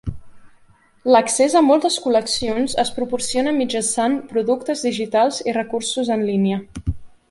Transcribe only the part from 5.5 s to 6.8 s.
i recursos en línia.